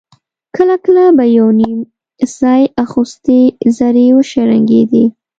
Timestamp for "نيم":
1.59-1.77